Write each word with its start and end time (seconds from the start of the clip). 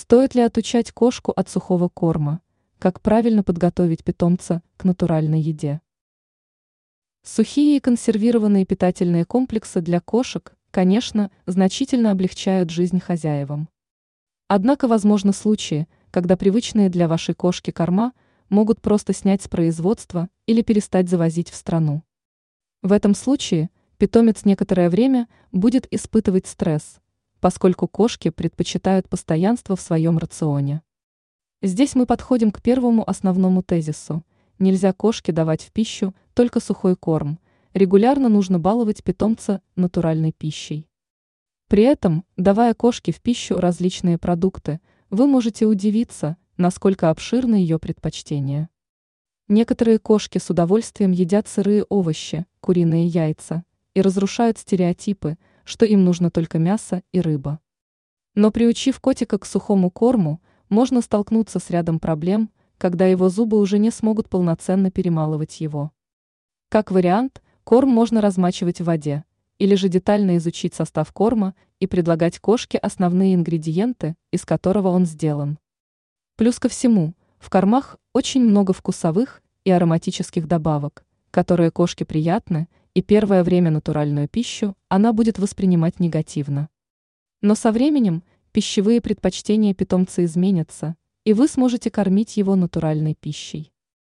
Стоит 0.00 0.36
ли 0.36 0.42
отучать 0.42 0.92
кошку 0.92 1.32
от 1.32 1.48
сухого 1.48 1.88
корма? 1.88 2.40
Как 2.78 3.00
правильно 3.00 3.42
подготовить 3.42 4.04
питомца 4.04 4.62
к 4.76 4.84
натуральной 4.84 5.40
еде? 5.40 5.80
Сухие 7.24 7.78
и 7.78 7.80
консервированные 7.80 8.64
питательные 8.64 9.24
комплексы 9.24 9.80
для 9.80 9.98
кошек, 9.98 10.54
конечно, 10.70 11.32
значительно 11.46 12.12
облегчают 12.12 12.70
жизнь 12.70 13.00
хозяевам. 13.00 13.68
Однако 14.46 14.86
возможны 14.86 15.32
случаи, 15.32 15.88
когда 16.12 16.36
привычные 16.36 16.90
для 16.90 17.08
вашей 17.08 17.34
кошки 17.34 17.72
корма 17.72 18.12
могут 18.50 18.80
просто 18.80 19.12
снять 19.12 19.42
с 19.42 19.48
производства 19.48 20.28
или 20.46 20.62
перестать 20.62 21.08
завозить 21.08 21.50
в 21.50 21.56
страну. 21.56 22.04
В 22.82 22.92
этом 22.92 23.16
случае 23.16 23.68
питомец 23.96 24.44
некоторое 24.44 24.90
время 24.90 25.26
будет 25.50 25.92
испытывать 25.92 26.46
стресс, 26.46 27.00
поскольку 27.40 27.88
кошки 27.88 28.30
предпочитают 28.30 29.08
постоянство 29.08 29.76
в 29.76 29.80
своем 29.80 30.18
рационе. 30.18 30.82
Здесь 31.62 31.94
мы 31.94 32.06
подходим 32.06 32.50
к 32.50 32.62
первому 32.62 33.08
основному 33.08 33.62
тезису. 33.62 34.24
Нельзя 34.58 34.92
кошке 34.92 35.32
давать 35.32 35.62
в 35.62 35.72
пищу 35.72 36.14
только 36.34 36.60
сухой 36.60 36.96
корм, 36.96 37.38
регулярно 37.74 38.28
нужно 38.28 38.58
баловать 38.58 39.02
питомца 39.02 39.62
натуральной 39.76 40.32
пищей. 40.32 40.88
При 41.68 41.82
этом, 41.82 42.24
давая 42.36 42.74
кошке 42.74 43.12
в 43.12 43.20
пищу 43.20 43.56
различные 43.56 44.18
продукты, 44.18 44.80
вы 45.10 45.26
можете 45.26 45.66
удивиться, 45.66 46.36
насколько 46.56 47.10
обширны 47.10 47.56
ее 47.56 47.78
предпочтения. 47.78 48.68
Некоторые 49.48 49.98
кошки 49.98 50.38
с 50.38 50.50
удовольствием 50.50 51.12
едят 51.12 51.48
сырые 51.48 51.84
овощи, 51.84 52.46
куриные 52.60 53.06
яйца 53.06 53.64
и 53.94 54.00
разрушают 54.00 54.58
стереотипы, 54.58 55.38
что 55.68 55.84
им 55.84 56.02
нужно 56.02 56.30
только 56.30 56.58
мясо 56.58 57.02
и 57.12 57.20
рыба. 57.20 57.60
Но 58.34 58.50
приучив 58.50 59.00
котика 59.00 59.38
к 59.38 59.44
сухому 59.44 59.90
корму, 59.90 60.40
можно 60.70 61.02
столкнуться 61.02 61.58
с 61.58 61.68
рядом 61.68 62.00
проблем, 62.00 62.50
когда 62.78 63.04
его 63.04 63.28
зубы 63.28 63.58
уже 63.58 63.78
не 63.78 63.90
смогут 63.90 64.30
полноценно 64.30 64.90
перемалывать 64.90 65.60
его. 65.60 65.92
Как 66.70 66.90
вариант, 66.90 67.42
корм 67.64 67.90
можно 67.90 68.22
размачивать 68.22 68.80
в 68.80 68.84
воде, 68.84 69.24
или 69.58 69.74
же 69.74 69.90
детально 69.90 70.38
изучить 70.38 70.72
состав 70.72 71.12
корма 71.12 71.54
и 71.80 71.86
предлагать 71.86 72.38
кошке 72.38 72.78
основные 72.78 73.34
ингредиенты, 73.34 74.16
из 74.30 74.46
которого 74.46 74.88
он 74.88 75.04
сделан. 75.04 75.58
Плюс 76.36 76.58
ко 76.58 76.70
всему, 76.70 77.12
в 77.38 77.50
кормах 77.50 77.98
очень 78.14 78.42
много 78.42 78.72
вкусовых 78.72 79.42
и 79.64 79.70
ароматических 79.70 80.48
добавок, 80.48 81.04
которые 81.30 81.70
кошке 81.70 82.06
приятны, 82.06 82.68
и 82.98 83.02
первое 83.02 83.44
время 83.44 83.70
натуральную 83.70 84.28
пищу 84.28 84.74
она 84.88 85.12
будет 85.12 85.38
воспринимать 85.38 86.00
негативно. 86.00 86.68
Но 87.40 87.54
со 87.54 87.70
временем 87.70 88.24
пищевые 88.50 89.00
предпочтения 89.00 89.72
питомца 89.72 90.24
изменятся, 90.24 90.96
и 91.22 91.32
вы 91.32 91.46
сможете 91.46 91.92
кормить 91.92 92.36
его 92.36 92.56
натуральной 92.56 93.14
пищей. 93.14 93.72